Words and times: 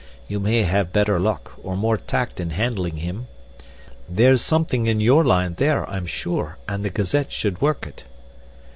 You 0.27 0.39
may 0.39 0.63
have 0.63 0.91
better 0.91 1.19
luck, 1.19 1.53
or 1.61 1.77
more 1.77 1.95
tact 1.95 2.39
in 2.39 2.49
handling 2.49 2.97
him. 2.97 3.27
There's 4.09 4.41
something 4.41 4.87
in 4.87 4.99
your 4.99 5.23
line 5.23 5.53
there, 5.59 5.87
I 5.87 5.97
am 5.97 6.07
sure, 6.07 6.57
and 6.67 6.81
the 6.83 6.89
Gazette 6.89 7.31
should 7.31 7.61
work 7.61 7.85
it." 7.85 8.05